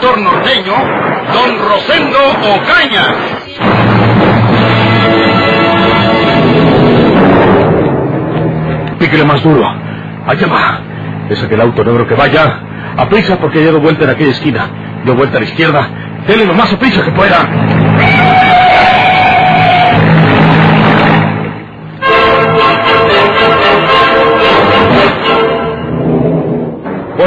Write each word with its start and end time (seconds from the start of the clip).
escritor 0.00 0.18
norteño, 0.22 0.72
Don 1.34 1.68
Rosendo 1.68 2.18
Ocaña. 2.54 3.14
Píquele 8.98 9.24
más 9.24 9.42
duro. 9.42 9.62
Allá 10.26 10.46
va. 10.46 10.80
Es 11.28 11.42
aquel 11.42 11.60
auto 11.60 11.84
negro 11.84 12.06
que 12.06 12.14
vaya. 12.14 12.60
A 12.96 13.08
prisa 13.10 13.38
porque 13.38 13.60
ha 13.60 13.66
dado 13.66 13.80
vuelta 13.80 14.04
en 14.04 14.10
aquella 14.10 14.30
esquina. 14.30 14.70
Dio 15.04 15.14
vuelta 15.14 15.36
a 15.36 15.40
la 15.40 15.46
izquierda. 15.46 15.88
Dele 16.26 16.46
lo 16.46 16.54
más 16.54 16.72
a 16.72 16.78
prisa 16.78 17.04
que 17.04 17.12
pueda. 17.12 17.79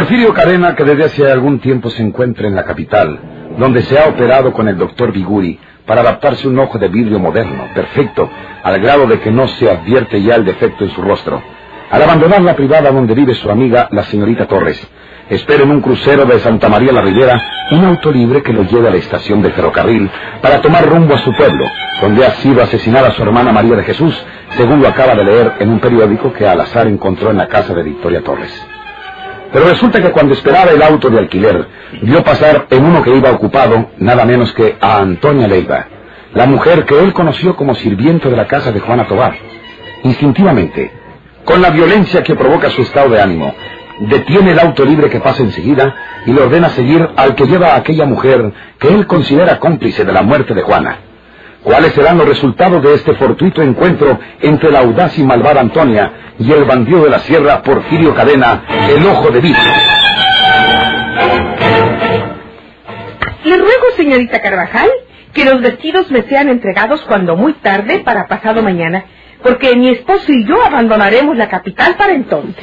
Porfirio 0.03 0.34
Cadena, 0.34 0.75
que 0.75 0.84
desde 0.84 1.05
hace 1.05 1.31
algún 1.31 1.59
tiempo 1.59 1.89
se 1.89 2.03
encuentra 2.03 2.45
en 2.45 2.55
la 2.55 2.66
capital, 2.66 3.17
donde 3.57 3.84
se 3.84 3.98
ha 3.98 4.10
operado 4.10 4.51
con 4.51 4.68
el 4.68 4.77
doctor 4.77 5.13
Biguri 5.13 5.57
para 5.85 6.01
adaptarse 6.01 6.45
un 6.45 6.60
ojo 6.60 6.77
de 6.77 6.90
vidrio 6.90 7.20
moderno, 7.20 7.70
perfecto, 7.73 8.29
al 8.63 8.82
grado 8.82 9.07
de 9.07 9.21
que 9.21 9.32
no 9.32 9.48
se 9.48 9.71
advierte 9.71 10.21
ya 10.21 10.35
el 10.35 10.43
defecto 10.43 10.84
en 10.84 10.90
su 10.90 11.01
rostro. 11.01 11.41
Al 11.90 12.01
abandonar 12.01 12.41
la 12.41 12.54
privada 12.54 12.91
donde 12.91 13.13
vive 13.13 13.34
su 13.34 13.49
amiga, 13.49 13.87
la 13.91 14.04
señorita 14.04 14.45
Torres, 14.45 14.85
espera 15.29 15.63
en 15.63 15.71
un 15.71 15.79
crucero 15.79 16.26
de 16.26 16.38
Santa 16.40 16.67
María 16.67 16.91
la 16.91 17.01
Ribera 17.01 17.41
un 17.71 17.85
auto 17.85 18.12
libre 18.12 18.43
que 18.43 18.51
lo 18.51 18.63
lleve 18.63 18.90
a 18.90 18.91
la 18.91 18.98
estación 18.98 19.41
de 19.41 19.51
ferrocarril 19.51 20.12
para 20.41 20.60
tomar 20.60 20.85
rumbo 20.85 21.15
a 21.15 21.20
su 21.20 21.34
pueblo, 21.34 21.65
donde 22.01 22.26
ha 22.26 22.32
sido 22.32 22.62
asesinada 22.62 23.12
su 23.12 23.23
hermana 23.23 23.54
María 23.54 23.77
de 23.77 23.84
Jesús, 23.84 24.21
según 24.57 24.82
lo 24.82 24.90
acaba 24.90 25.15
de 25.15 25.23
leer 25.23 25.54
en 25.60 25.70
un 25.70 25.79
periódico 25.79 26.34
que 26.34 26.45
al 26.45 26.60
azar 26.60 26.88
encontró 26.88 27.32
en 27.32 27.38
la 27.38 27.48
casa 27.48 27.73
de 27.73 27.84
Victoria 27.84 28.21
Torres. 28.21 28.51
Pero 29.54 29.70
resulta 29.70 30.01
que 30.01 30.12
cuando 30.12 30.34
esperaba 30.34 30.71
el 30.71 30.82
auto 30.82 31.12
de 31.12 31.20
alquiler, 31.20 31.68
vio 32.01 32.23
pasar 32.23 32.65
en 32.71 32.84
uno 32.84 33.04
que 33.04 33.15
iba 33.15 33.29
ocupado 33.29 33.91
nada 33.99 34.26
menos 34.26 34.51
que 34.54 34.76
a 34.82 34.98
Antonia 34.98 35.48
Leiva, 35.48 35.85
la 36.34 36.48
mujer 36.48 36.85
que 36.85 36.99
él 36.99 37.13
conoció 37.13 37.55
como 37.55 37.76
sirviente 37.76 38.29
de 38.29 38.35
la 38.35 38.48
casa 38.48 38.71
de 38.71 38.79
Juana 38.79 39.07
Tobar. 39.07 39.35
Instintivamente, 40.01 40.91
con 41.45 41.62
la 41.62 41.70
violencia 41.70 42.23
que 42.23 42.34
provoca 42.35 42.71
su 42.71 42.82
estado 42.82 43.10
de 43.10 43.21
ánimo, 43.21 43.54
detiene 43.99 44.54
el 44.54 44.60
auto 44.60 44.84
libre 44.85 45.12
que 45.12 45.20
pasa 45.20 45.43
enseguida 45.43 45.93
y 46.26 46.34
le 46.34 46.41
ordena 46.41 46.70
seguir 46.70 47.07
al 47.15 47.35
que 47.35 47.45
lleva 47.45 47.73
a 47.73 47.76
aquella 47.76 48.05
mujer 48.05 48.51
que 48.79 48.88
él 48.88 49.05
considera 49.05 49.60
cómplice 49.60 50.04
de 50.04 50.13
la 50.13 50.23
muerte 50.23 50.55
de 50.55 50.63
Juana. 50.63 50.98
¿Cuáles 51.64 51.94
serán 51.94 52.18
los 52.18 52.28
resultados 52.28 52.84
de 52.84 52.94
este 52.94 53.14
fortuito 53.16 53.62
encuentro 53.62 54.20
entre 54.42 54.70
la 54.70 54.80
audaz 54.80 55.18
y 55.18 55.24
malvada 55.24 55.62
Antonia 55.62 56.12
y 56.38 56.52
el 56.52 56.66
bandido 56.66 57.04
de 57.06 57.10
la 57.10 57.20
sierra 57.20 57.62
Porfirio 57.64 58.14
Cadena, 58.14 58.64
el 58.90 59.06
ojo 59.06 59.30
de 59.32 59.40
vidrio? 59.40 59.72
Le 63.46 63.58
ruego, 63.58 63.86
señorita 63.96 64.41
Carvajal, 64.41 64.90
que 65.34 65.46
los 65.46 65.62
vestidos 65.62 66.12
me 66.12 66.24
sean 66.24 66.50
entregados 66.50 67.02
cuando 67.03 67.38
muy 67.38 67.53
tarde 67.53 68.00
para 68.00 68.28
pasado 68.28 68.62
mañana, 68.62 69.06
porque 69.43 69.75
mi 69.75 69.89
esposo 69.89 70.31
y 70.31 70.45
yo 70.45 70.63
abandonaremos 70.63 71.35
la 71.37 71.49
capital 71.49 71.95
para 71.95 72.13
entonces. 72.13 72.55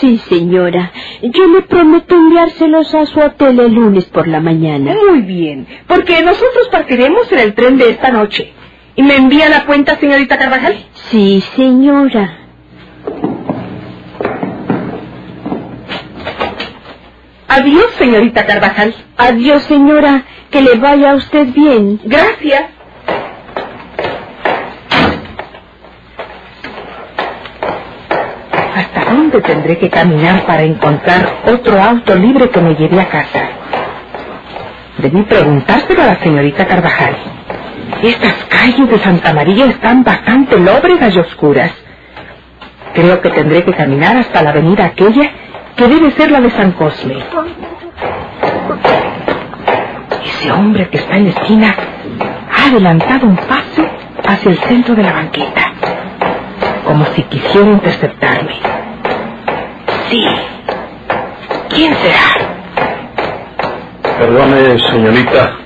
Sí, 0.00 0.18
señora. 0.28 0.92
Yo 1.22 1.46
le 1.48 1.62
prometo 1.62 2.14
enviárselos 2.14 2.94
a 2.94 3.06
su 3.06 3.20
hotel 3.20 3.60
el 3.60 3.74
lunes 3.74 4.06
por 4.06 4.28
la 4.28 4.40
mañana. 4.40 4.94
Muy 5.10 5.22
bien, 5.22 5.66
porque 5.86 6.22
nosotros 6.22 6.68
partiremos 6.70 7.30
en 7.32 7.38
el 7.40 7.54
tren 7.54 7.76
de 7.76 7.90
esta 7.90 8.10
noche. 8.10 8.52
¿Y 8.94 9.02
me 9.02 9.16
envía 9.16 9.48
la 9.48 9.64
cuenta, 9.66 9.96
señorita 9.96 10.38
Carvajal? 10.38 10.76
Sí, 11.10 11.42
señora. 11.56 12.38
Adiós, 17.48 17.90
señorita 17.98 18.46
Carvajal. 18.46 18.94
Adiós, 19.16 19.62
señora. 19.64 20.24
Que 20.50 20.62
le 20.62 20.74
vaya 20.76 21.12
a 21.12 21.14
usted 21.14 21.46
bien. 21.48 22.00
Gracias. 22.04 22.64
¿Hasta 28.74 29.04
tendré 29.40 29.78
que 29.78 29.88
caminar 29.88 30.44
para 30.44 30.62
encontrar 30.62 31.42
otro 31.46 31.80
auto 31.80 32.14
libre 32.14 32.50
que 32.50 32.60
me 32.60 32.74
lleve 32.74 33.00
a 33.00 33.08
casa? 33.08 33.40
Debí 34.98 35.22
preguntárselo 35.22 36.02
a 36.02 36.06
la 36.06 36.18
señorita 36.20 36.66
Carvajal. 36.66 37.16
Estas 38.02 38.34
calles 38.48 38.88
de 38.88 38.98
Santa 38.98 39.32
María 39.32 39.66
están 39.66 40.04
bastante 40.04 40.58
lóbregas 40.58 41.14
y 41.14 41.18
oscuras. 41.18 41.72
Creo 42.94 43.20
que 43.20 43.30
tendré 43.30 43.64
que 43.64 43.72
caminar 43.72 44.16
hasta 44.16 44.42
la 44.42 44.50
avenida 44.50 44.84
aquella 44.86 45.30
que 45.76 45.88
debe 45.88 46.10
ser 46.12 46.30
la 46.30 46.40
de 46.40 46.50
San 46.50 46.72
Cosme. 46.72 47.16
Ese 50.24 50.52
hombre 50.52 50.88
que 50.88 50.98
está 50.98 51.16
en 51.16 51.24
la 51.24 51.30
esquina 51.30 51.74
ha 52.50 52.68
adelantado 52.68 53.26
un 53.26 53.36
paso 53.36 53.86
hacia 54.26 54.50
el 54.50 54.58
centro 54.58 54.94
de 54.94 55.02
la 55.02 55.12
banqueta, 55.12 55.72
como 56.84 57.04
si 57.06 57.22
quisiera 57.22 57.70
interceptarme. 57.70 58.71
Sí. 60.12 60.22
¿Quién 61.70 61.94
será? 61.94 62.50
Perdone, 64.18 64.78
señorita. 64.90 65.56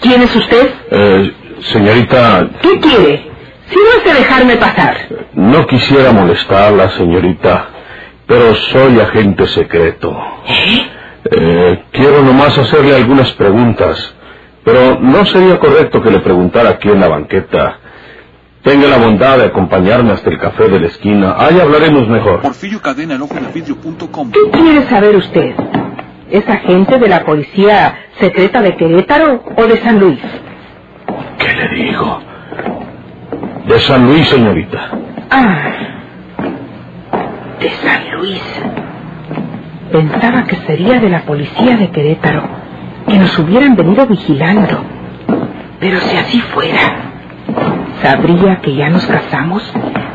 ¿Quién 0.00 0.22
es 0.22 0.34
usted? 0.34 0.74
Eh, 0.90 1.32
señorita, 1.72 2.48
¿Qué 2.62 2.80
quiere? 2.80 3.30
Si 3.68 3.76
no 3.76 3.98
es 3.98 4.04
de 4.04 4.14
dejarme 4.14 4.56
pasar. 4.56 4.96
no 5.34 5.64
quisiera 5.68 6.10
molestarla, 6.10 6.90
señorita, 6.90 7.68
pero 8.26 8.56
soy 8.56 8.98
agente 8.98 9.46
secreto. 9.46 10.16
¿Eh? 10.48 10.90
Eh, 11.30 11.84
quiero 11.92 12.22
nomás 12.22 12.58
hacerle 12.58 12.96
algunas 12.96 13.30
preguntas, 13.34 14.14
pero 14.64 14.98
no 15.00 15.24
sería 15.26 15.60
correcto 15.60 16.02
que 16.02 16.10
le 16.10 16.18
preguntara 16.18 16.70
aquí 16.70 16.88
en 16.88 16.98
la 16.98 17.06
banqueta. 17.08 17.78
Tenga 18.62 18.88
la 18.88 18.98
bondad 18.98 19.38
de 19.38 19.46
acompañarme 19.46 20.12
hasta 20.12 20.28
el 20.28 20.38
café 20.38 20.68
de 20.68 20.80
la 20.80 20.86
esquina. 20.88 21.34
Ahí 21.38 21.58
hablaremos 21.58 22.06
mejor. 22.08 22.42
Porfirio 22.42 22.80
Cadena, 22.82 23.14
el 23.14 23.22
ojo 23.22 23.34
de 23.34 23.52
vidrio.com. 23.52 24.30
¿Qué 24.32 24.50
quiere 24.50 24.82
saber 24.82 25.16
usted? 25.16 25.54
¿Es 26.30 26.46
agente 26.46 26.98
de 26.98 27.08
la 27.08 27.24
policía 27.24 27.94
secreta 28.18 28.60
de 28.60 28.76
Querétaro 28.76 29.42
o 29.56 29.66
de 29.66 29.78
San 29.78 29.98
Luis? 29.98 30.20
¿Qué 31.38 31.54
le 31.54 31.84
digo? 31.84 32.20
De 33.66 33.80
San 33.80 34.06
Luis, 34.06 34.28
señorita. 34.28 34.90
Ah, 35.30 35.70
de 37.60 37.70
San 37.70 38.18
Luis. 38.18 38.42
Pensaba 39.90 40.44
que 40.44 40.56
sería 40.66 41.00
de 41.00 41.08
la 41.08 41.22
policía 41.22 41.76
de 41.78 41.90
Querétaro, 41.90 42.42
que 43.08 43.16
nos 43.16 43.36
hubieran 43.38 43.74
venido 43.74 44.06
vigilando. 44.06 44.82
Pero 45.80 45.98
si 45.98 46.16
así 46.16 46.40
fuera, 46.42 47.10
sabría 48.02 48.60
que 48.60 48.74
ya 48.74 48.88
nos 48.88 49.04
casamos 49.06 49.62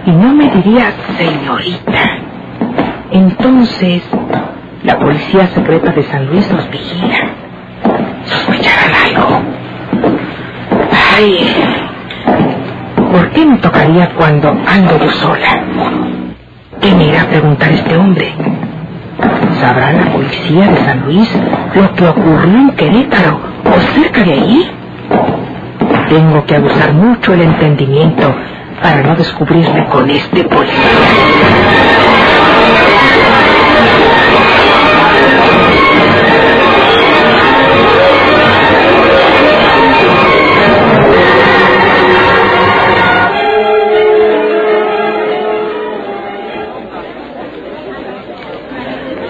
y 0.06 0.12
no 0.12 0.34
me 0.34 0.50
diría 0.50 0.92
señorita. 1.18 2.18
Entonces, 3.12 4.04
la 4.84 5.00
policía 5.00 5.48
secreta 5.48 5.92
de 5.92 6.04
San 6.04 6.28
Luis 6.28 6.52
nos 6.52 6.70
vigila. 6.70 7.18
¿Sospecharán 8.26 8.92
algo? 9.08 9.42
Ay, 11.16 11.48
¿por 13.12 13.30
qué 13.32 13.46
me 13.46 13.58
tocaría 13.58 14.10
cuando 14.16 14.50
ando 14.50 15.00
yo 15.00 15.12
sola? 15.12 15.64
¿Qué 16.82 16.94
me 16.94 17.08
irá 17.08 17.22
a 17.22 17.28
preguntar 17.28 17.72
este 17.72 17.96
hombre? 17.98 18.34
¿Sabrá 19.62 19.94
la 19.94 20.12
policía 20.12 20.68
de 20.68 20.78
San 20.78 21.02
Luis 21.06 21.30
lo 21.74 21.94
que 21.96 22.08
ocurrió 22.08 22.58
en 22.58 22.72
Querétaro 22.72 23.40
o 23.64 24.00
cerca 24.00 24.24
de 24.24 24.34
allí? 24.34 24.72
Tengo 26.10 26.46
que 26.46 26.56
abusar 26.56 26.94
mucho 26.94 27.34
el 27.34 27.42
entendimiento 27.42 28.34
para 28.82 29.02
no 29.02 29.16
descubrirme 29.16 29.88
con 29.88 30.10
este 30.10 30.44
policía. 30.44 30.76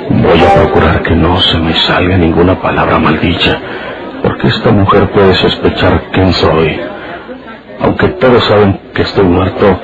Voy 0.10 0.44
a 0.44 0.54
procurar 0.56 1.02
que 1.04 1.16
no 1.16 1.38
se 1.38 1.58
me 1.58 1.74
salga 1.74 2.18
ninguna 2.18 2.60
palabra 2.62 3.00
que 3.00 3.62
esta 4.48 4.72
mujer 4.72 5.10
puede 5.12 5.34
sospechar 5.36 6.04
quién 6.12 6.34
soy. 6.34 6.80
Aunque 7.82 8.08
todos 8.10 8.44
saben 8.46 8.80
que 8.94 9.02
estoy 9.02 9.26
muerto 9.26 9.80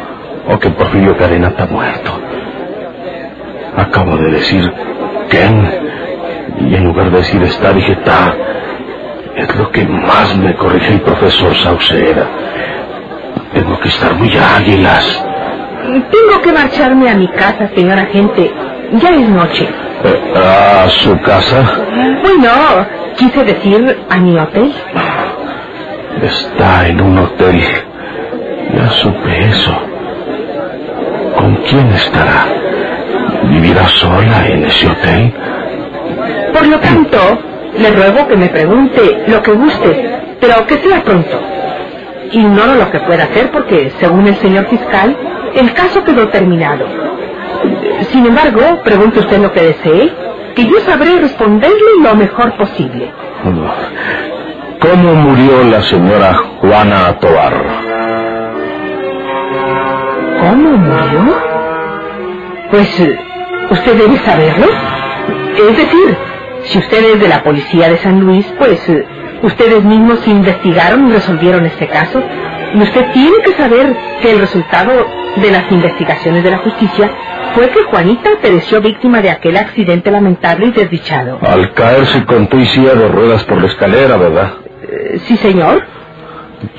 o 0.48 0.60
que 0.60 0.69
Porfirio 0.69 1.18
Cadena 1.18 1.50
está 1.50 1.66
muerto. 1.66 2.12
Acabo 3.78 4.18
de 4.18 4.31
decir 4.31 4.72
quién 5.30 5.72
y 6.60 6.75
en 6.75 6.84
lugar 6.86 7.10
de 7.12 7.18
decir 7.18 7.42
está 7.44 7.74
dije 7.74 7.94
está. 7.94 8.36
Es 9.36 9.56
lo 9.56 9.72
que 9.72 9.86
más 9.86 10.36
me 10.38 10.56
corrige 10.56 10.94
el 10.94 11.02
profesor 11.02 11.56
Sauceda. 11.56 12.28
Tengo 13.54 13.80
que 13.80 13.90
estar 13.90 14.14
muy 14.16 14.31
águilas. 14.38 15.25
Tengo 16.12 16.42
que 16.42 16.52
marcharme 16.52 17.10
a 17.10 17.16
mi 17.16 17.28
casa, 17.30 17.69
señor 17.75 17.98
agente. 17.98 18.52
Ya 18.94 19.10
es 19.10 19.30
noche. 19.30 19.69
¿A 20.03 20.89
su 20.89 21.19
casa? 21.21 21.63
Bueno, 22.24 22.88
quise 23.18 23.44
decir 23.44 23.98
a 24.09 24.18
mi 24.18 24.38
hotel. 24.38 24.74
Está 26.21 26.88
en 26.88 27.01
un 27.01 27.18
hotel. 27.19 27.62
Ya 28.75 28.89
supe 28.89 29.48
eso. 29.50 29.71
¿Con 31.38 31.56
quién 31.57 31.88
estará? 31.94 32.45
¿Vivirá 33.44 33.88
sola 33.88 34.48
en 34.48 34.65
ese 34.65 34.88
hotel? 34.88 35.33
Por 36.54 36.68
lo 36.68 36.80
tanto, 36.80 37.18
le 37.77 37.92
ruego 37.92 38.27
que 38.27 38.38
me 38.38 38.47
pregunte 38.47 39.24
lo 39.27 39.42
que 39.42 39.51
guste, 39.51 40.19
pero 40.39 40.65
que 40.65 40.75
sea 40.75 41.04
pronto. 41.04 41.39
Ignoro 42.31 42.75
lo 42.75 42.89
que 42.92 43.00
pueda 43.00 43.25
hacer 43.25 43.51
porque, 43.51 43.92
según 44.00 44.27
el 44.27 44.36
señor 44.38 44.68
fiscal, 44.68 45.15
el 45.54 45.74
caso 45.74 46.04
quedó 46.04 46.27
terminado. 46.30 46.86
Sin 48.09 48.25
embargo, 48.25 48.81
pregunte 48.83 49.19
usted 49.19 49.39
lo 49.39 49.51
que 49.51 49.62
desee, 49.62 50.12
que 50.56 50.65
yo 50.65 50.80
sabré 50.86 51.19
responderle 51.19 52.01
lo 52.01 52.15
mejor 52.15 52.57
posible. 52.57 53.12
¿Cómo 54.80 55.13
murió 55.13 55.63
la 55.63 55.81
señora 55.81 56.33
Juana 56.59 57.18
Tobar? 57.19 57.53
¿Cómo 60.39 60.69
murió? 60.77 61.38
Pues, 62.71 63.00
eh, 63.00 63.19
¿usted 63.69 63.98
debe 63.98 64.18
saberlo? 64.19 64.65
Es 65.56 65.77
decir, 65.77 66.18
si 66.63 66.80
usted 66.80 67.13
es 67.13 67.19
de 67.19 67.27
la 67.27 67.44
policía 67.44 67.89
de 67.89 67.97
San 67.97 68.19
Luis, 68.21 68.45
pues 68.57 68.88
eh, 68.89 69.06
ustedes 69.44 69.83
mismos 69.83 70.27
investigaron 70.27 71.07
y 71.07 71.13
resolvieron 71.13 71.65
este 71.65 71.88
caso. 71.88 72.21
Y 72.74 72.81
usted 72.81 73.12
tiene 73.12 73.38
que 73.45 73.54
saber 73.54 73.95
que 74.21 74.31
el 74.31 74.39
resultado 74.39 74.92
de 75.36 75.51
las 75.51 75.71
investigaciones 75.71 76.44
de 76.44 76.51
la 76.51 76.57
justicia 76.59 77.12
fue 77.53 77.69
que 77.69 77.83
Juanita 77.83 78.30
pereció 78.42 78.81
víctima 78.81 79.21
de 79.21 79.30
aquel 79.30 79.57
accidente 79.57 80.12
lamentable 80.12 80.68
y 80.68 80.71
desdichado. 80.71 81.39
Al 81.42 81.74
caerse 81.74 82.25
con 82.25 82.48
tu 82.48 82.57
y 82.57 82.65
silla 82.65 82.95
de 82.95 83.07
ruedas 83.07 83.44
por 83.45 83.62
la 83.62 83.68
escalera, 83.68 84.18
¿verdad? 84.18 84.53
Eh, 84.83 85.19
sí, 85.25 85.38
señor. 85.38 85.83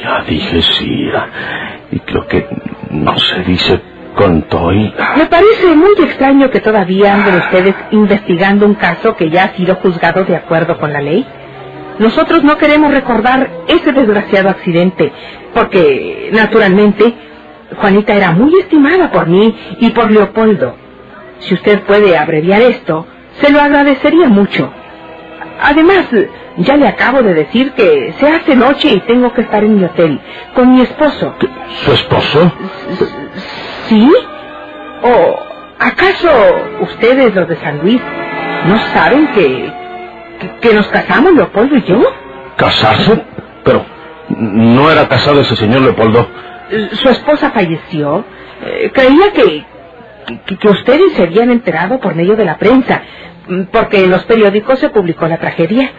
Ya 0.02 0.24
dije 0.28 0.62
sí. 0.62 1.08
Y 1.90 1.98
creo 2.00 2.26
que 2.26 2.46
no 2.90 3.19
se 3.19 3.40
dice 3.40 3.80
con 4.14 4.42
Toy. 4.42 4.92
Me 5.16 5.26
parece 5.26 5.74
muy 5.74 5.92
extraño 6.04 6.50
que 6.50 6.60
todavía 6.60 7.14
anden 7.14 7.36
ustedes 7.36 7.75
investigando 7.90 8.66
un 8.66 8.75
caso 8.75 9.16
que 9.16 9.30
ya 9.30 9.44
ha 9.44 9.56
sido 9.56 9.76
juzgado 9.76 10.25
de 10.25 10.36
acuerdo 10.36 10.78
con 10.78 10.92
la 10.92 11.00
ley. 11.00 11.26
Nosotros 11.98 12.42
no 12.42 12.56
queremos 12.58 12.90
recordar 12.90 13.50
ese 13.68 13.92
desgraciado 13.92 14.48
accidente, 14.48 15.12
porque, 15.54 16.30
naturalmente, 16.32 17.14
Juanita 17.80 18.14
era 18.14 18.32
muy 18.32 18.58
estimada 18.58 19.10
por 19.10 19.26
mí 19.26 19.54
y 19.80 19.90
por 19.90 20.10
Leopoldo. 20.10 20.76
Si 21.40 21.54
usted 21.54 21.80
puede 21.82 22.16
abreviar 22.16 22.62
esto, 22.62 23.06
se 23.40 23.50
lo 23.50 23.60
agradecería 23.60 24.28
mucho. 24.28 24.72
Además, 25.60 26.06
ya 26.58 26.76
le 26.76 26.88
acabo 26.88 27.22
de 27.22 27.34
decir 27.34 27.72
que 27.72 28.14
se 28.19 28.28
hace 28.28 28.54
noche 28.56 28.88
y 28.88 29.00
tengo 29.00 29.32
que 29.32 29.42
estar 29.42 29.62
en 29.64 29.76
mi 29.76 29.84
hotel 29.84 30.20
con 30.54 30.72
mi 30.72 30.82
esposo. 30.82 31.34
¿Su 31.84 31.92
esposo? 31.92 32.52
¿Sí? 33.88 34.12
¿O 35.02 35.38
acaso 35.78 36.30
ustedes, 36.80 37.34
los 37.34 37.48
de 37.48 37.56
San 37.56 37.78
Luis, 37.80 38.00
no 38.66 38.78
saben 38.92 39.28
que, 39.28 39.72
que, 40.40 40.68
que 40.68 40.75
nos 40.75 40.86
casamos, 40.88 41.32
Leopoldo 41.32 41.76
y 41.76 41.82
yo? 41.82 42.00
¿Casarse? 42.56 43.22
Pero 43.64 43.84
no 44.28 44.90
era 44.90 45.08
casado 45.08 45.40
ese 45.40 45.56
señor 45.56 45.82
Leopoldo. 45.82 46.26
Su 46.92 47.08
esposa 47.08 47.50
falleció. 47.50 48.24
Eh, 48.64 48.90
creía 48.94 49.32
que, 49.32 49.64
que, 50.56 50.69
ustedes 50.69 51.12
se 51.14 51.24
habían 51.24 51.50
enterado 51.50 52.00
por 52.00 52.14
medio 52.14 52.36
de 52.36 52.44
la 52.44 52.56
prensa, 52.58 53.02
mm, 53.48 53.62
porque 53.72 54.04
en 54.04 54.10
los 54.10 54.24
periódicos 54.24 54.78
se 54.78 54.88
publicó 54.88 55.26
la 55.26 55.38
tragedia. 55.38 55.90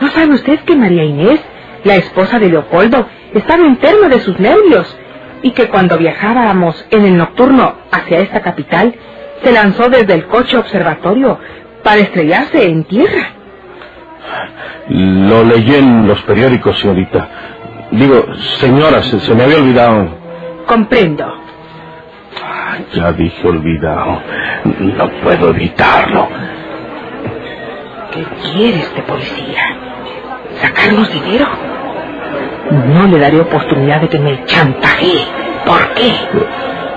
¿No 0.00 0.08
sabe 0.10 0.34
usted 0.34 0.60
que 0.60 0.76
María 0.76 1.04
Inés, 1.04 1.40
la 1.84 1.96
esposa 1.96 2.38
de 2.38 2.48
Leopoldo, 2.48 3.06
estaba 3.34 3.66
enferma 3.66 4.08
de 4.08 4.20
sus 4.20 4.38
nervios 4.40 4.96
y 5.42 5.52
que 5.52 5.68
cuando 5.68 5.96
viajábamos 5.98 6.84
en 6.90 7.04
el 7.04 7.16
nocturno 7.16 7.74
hacia 7.92 8.20
esta 8.20 8.40
capital, 8.40 8.94
se 9.42 9.52
lanzó 9.52 9.88
desde 9.88 10.14
el 10.14 10.26
coche 10.26 10.56
observatorio 10.56 11.38
para 11.82 12.00
estrellarse 12.00 12.64
en 12.64 12.84
tierra? 12.84 13.34
Lo 14.88 15.44
leí 15.44 15.74
en 15.74 16.06
los 16.06 16.20
periódicos, 16.22 16.78
señorita. 16.78 17.28
Digo, 17.92 18.24
señora, 18.60 19.02
se, 19.02 19.20
se 19.20 19.34
me 19.34 19.44
había 19.44 19.56
olvidado. 19.58 20.08
Comprendo. 20.66 21.40
Ya 22.94 23.12
dije 23.12 23.46
olvidado. 23.48 24.20
No 24.78 25.08
puedo 25.22 25.50
evitarlo. 25.50 26.28
¿Qué 28.12 28.24
quiere 28.52 28.78
este 28.78 29.02
policía? 29.02 29.76
¿Sacarnos 30.60 31.12
dinero? 31.12 31.46
No 32.70 33.06
le 33.06 33.18
daré 33.18 33.40
oportunidad 33.40 34.00
de 34.00 34.08
que 34.08 34.18
me 34.18 34.44
chantajee. 34.44 35.26
¿Por 35.66 35.94
qué? 35.94 36.12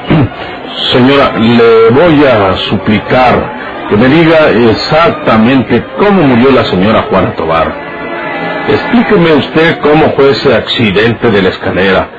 Señora, 0.92 1.38
le 1.38 1.90
voy 1.92 2.26
a 2.26 2.56
suplicar 2.58 3.88
que 3.90 3.98
me 3.98 4.08
diga 4.08 4.50
exactamente 4.50 5.84
cómo 5.98 6.24
murió 6.24 6.52
la 6.52 6.64
señora 6.66 7.04
Juana 7.10 7.34
Tobar. 7.36 7.83
Explíqueme 8.68 9.34
usted 9.34 9.80
cómo 9.80 10.12
fue 10.16 10.32
ese 10.32 10.56
accidente 10.56 11.30
de 11.30 11.42
la 11.42 11.50
escalera. 11.50 12.10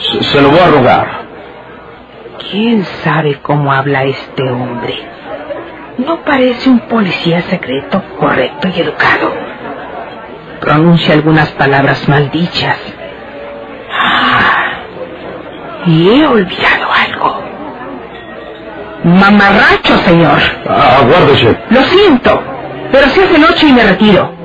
Se, 0.00 0.22
se 0.22 0.42
lo 0.42 0.50
voy 0.50 0.60
a 0.60 0.68
rogar. 0.68 1.18
¿Quién 2.50 2.84
sabe 3.02 3.40
cómo 3.42 3.72
habla 3.72 4.04
este 4.04 4.42
hombre? 4.50 4.96
No 5.98 6.24
parece 6.24 6.70
un 6.70 6.78
policía 6.80 7.42
secreto, 7.42 8.02
correcto 8.18 8.68
y 8.68 8.80
educado. 8.80 9.32
Pronuncia 10.60 11.14
algunas 11.14 11.50
palabras 11.50 12.08
maldichas. 12.08 12.78
Ah, 13.92 14.80
y 15.86 16.08
he 16.08 16.26
olvidado 16.26 16.88
algo. 16.92 17.42
Mamarracho, 19.04 19.96
señor. 19.98 20.38
Ah, 20.68 20.98
aguárdese. 21.00 21.56
Lo 21.70 21.82
siento, 21.82 22.40
pero 22.92 23.08
se 23.08 23.24
hace 23.24 23.38
noche 23.38 23.66
y 23.66 23.72
me 23.72 23.82
retiro. 23.84 24.37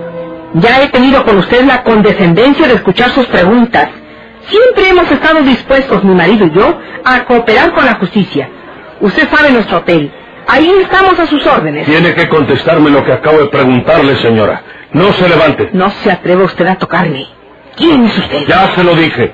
Ya 0.54 0.84
he 0.84 0.90
tenido 0.90 1.24
con 1.26 1.38
usted 1.38 1.66
la 1.66 1.84
condescendencia 1.84 2.68
de 2.68 2.76
escuchar 2.76 3.10
sus 3.12 3.26
preguntas. 3.28 3.90
Siempre 4.48 4.90
hemos 4.90 5.10
estado 5.10 5.42
dispuestos, 5.42 6.04
mi 6.04 6.14
marido 6.14 6.46
y 6.46 6.52
yo, 6.52 6.78
a 7.04 7.26
cooperar 7.26 7.74
con 7.74 7.86
la 7.86 7.96
justicia. 7.96 8.50
Usted 9.00 9.28
sabe 9.30 9.52
nuestro 9.52 9.78
hotel. 9.78 10.12
Ahí 10.48 10.70
estamos 10.82 11.18
a 11.20 11.26
sus 11.26 11.46
órdenes. 11.48 11.86
Tiene 11.86 12.14
que 12.14 12.28
contestarme 12.28 12.90
lo 12.90 13.04
que 13.04 13.14
acabo 13.14 13.40
de 13.40 13.48
preguntarle, 13.48 14.16
señora. 14.18 14.62
No 14.92 15.12
se 15.14 15.28
levante. 15.28 15.70
No 15.74 15.90
se 15.90 16.12
atreva 16.12 16.44
usted 16.44 16.68
a 16.68 16.76
tocarme. 16.76 17.26
¿Quién 17.76 18.04
es 18.06 18.18
usted? 18.18 18.46
Ya 18.48 18.76
se 18.76 18.84
lo 18.84 18.96
dije. 18.96 19.34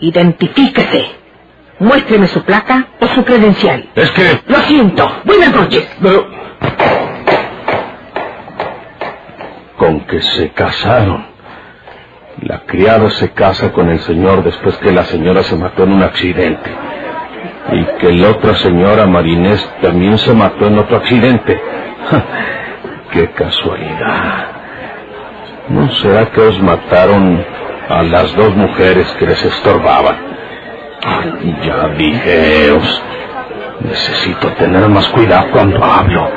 Identifíquese. 0.00 1.06
Muéstreme 1.78 2.26
su 2.26 2.42
placa 2.42 2.88
o 3.00 3.06
su 3.08 3.24
credencial. 3.24 3.88
Es 3.94 4.10
que... 4.12 4.40
Lo 4.46 4.58
siento. 4.60 5.08
Buenas 5.24 5.52
noches. 5.52 5.86
Pero... 6.02 6.26
Con 9.76 10.00
que 10.06 10.20
se 10.20 10.50
casaron. 10.50 11.26
La 12.42 12.60
criada 12.66 13.10
se 13.10 13.30
casa 13.32 13.72
con 13.72 13.88
el 13.88 14.00
señor 14.00 14.44
después 14.44 14.76
que 14.78 14.92
la 14.92 15.04
señora 15.04 15.42
se 15.42 15.56
mató 15.56 15.84
en 15.84 15.92
un 15.92 16.02
accidente. 16.02 16.70
Y 17.72 17.84
que 17.98 18.12
la 18.12 18.30
otra 18.30 18.54
señora 18.56 19.06
Marinés 19.06 19.66
también 19.80 20.18
se 20.18 20.32
mató 20.34 20.66
en 20.66 20.78
otro 20.78 20.98
accidente. 20.98 21.60
¡Qué 23.10 23.30
casualidad! 23.30 24.46
¿No 25.68 25.90
será 25.90 26.26
que 26.30 26.40
os 26.40 26.60
mataron 26.60 27.44
a 27.88 28.02
las 28.02 28.34
dos 28.36 28.54
mujeres 28.54 29.10
que 29.18 29.26
les 29.26 29.44
estorbaban? 29.44 30.16
Ya 31.62 31.88
dije, 31.96 32.70
os 32.72 33.02
necesito 33.80 34.48
tener 34.54 34.88
más 34.88 35.08
cuidado 35.08 35.50
cuando 35.52 35.82
hablo. 35.84 36.30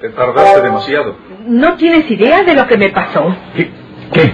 Te 0.00 0.08
tardaste 0.10 0.62
demasiado. 0.62 1.16
No 1.46 1.74
tienes 1.74 2.08
idea 2.10 2.42
de 2.44 2.54
lo 2.54 2.66
que 2.66 2.76
me 2.78 2.90
pasó. 2.90 3.34
¿Qué? 3.56 3.70
¿Qué? 4.12 4.32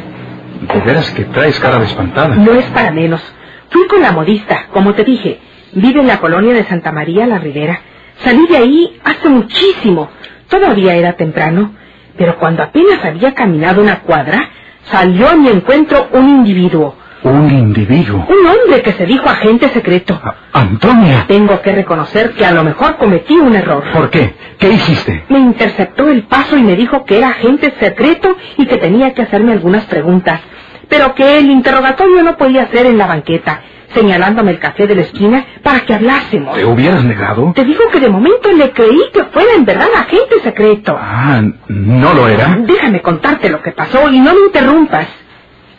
¿De 0.75 0.80
veras 0.80 1.11
que 1.12 1.25
traes 1.25 1.59
cara 1.59 1.78
de 1.78 1.87
espantada? 1.87 2.37
No 2.37 2.52
es 2.52 2.66
para 2.66 2.90
menos. 2.90 3.23
Fui 3.71 3.87
con 3.87 4.02
la 4.02 4.12
modista, 4.12 4.66
como 4.73 4.94
te 4.94 5.04
dije. 5.04 5.40
Vive 5.73 6.00
en 6.00 6.06
la 6.06 6.21
colonia 6.21 6.52
de 6.52 6.64
Santa 6.64 6.92
María 6.92 7.26
la 7.26 7.38
Ribera. 7.38 7.80
Salí 8.18 8.47
de 8.47 8.56
ahí 8.59 9.00
hace 9.04 9.28
muchísimo. 9.28 10.11
Todavía 10.49 10.94
era 10.94 11.14
temprano. 11.14 11.75
Pero 12.16 12.38
cuando 12.38 12.62
apenas 12.62 13.04
había 13.04 13.35
caminado 13.35 13.83
una 13.83 14.00
cuadra, 14.00 14.50
salió 14.85 15.28
a 15.30 15.35
mi 15.35 15.49
encuentro 15.49 16.09
un 16.12 16.28
individuo. 16.28 16.94
Un 17.25 17.50
individuo. 17.50 18.26
Un 18.28 18.47
hombre 18.47 18.83
que 18.83 18.93
se 18.93 19.07
dijo 19.07 19.28
agente 19.28 19.69
secreto. 19.71 20.21
A- 20.23 20.35
Antonia. 20.61 21.25
Tengo 21.26 21.61
que 21.62 21.73
reconocer 21.73 22.33
que 22.35 22.45
a 22.45 22.52
lo 22.52 22.62
mejor 22.64 22.97
cometí 22.99 23.35
un 23.35 23.54
error. 23.54 23.83
¿Por 23.93 24.11
qué? 24.11 24.35
¿Qué 24.59 24.71
hiciste? 24.73 25.25
Me 25.31 25.38
interceptó 25.38 26.09
el 26.11 26.25
paso 26.25 26.57
y 26.59 26.62
me 26.62 26.76
dijo 26.76 27.04
que 27.07 27.16
era 27.19 27.28
agente 27.28 27.73
secreto 27.81 28.37
y 28.59 28.66
que 28.66 28.76
tenía 28.76 29.14
que 29.14 29.23
hacerme 29.23 29.52
algunas 29.52 29.85
preguntas, 29.87 30.40
pero 30.88 31.14
que 31.14 31.38
el 31.38 31.50
interrogatorio 31.50 32.23
no 32.23 32.37
podía 32.37 32.69
ser 32.69 32.85
en 32.87 32.99
la 32.99 33.07
banqueta, 33.07 33.62
señalándome 33.95 34.50
el 34.50 34.59
café 34.59 34.87
de 34.87 34.95
la 34.95 35.02
esquina 35.02 35.45
para 35.62 35.81
que 35.81 35.95
hablásemos. 35.95 36.54
¿Te 36.57 36.64
hubieras 36.66 37.04
negado? 37.04 37.52
Te 37.54 37.64
digo 37.64 37.85
que 37.90 38.00
de 38.00 38.11
momento 38.11 38.52
le 38.52 38.71
creí 38.73 39.00
que 39.14 39.25
fuera 39.25 39.54
en 39.57 39.64
verdad 39.64 39.88
agente 39.97 40.40
secreto. 40.43 40.95
Ah, 41.00 41.40
¿no 41.69 42.12
lo 42.14 42.28
era? 42.28 42.54
Déjame 42.61 43.00
contarte 43.00 43.49
lo 43.49 43.62
que 43.62 43.73
pasó 43.73 44.11
y 44.11 44.21
no 44.21 44.35
me 44.35 44.40
interrumpas. 44.47 45.09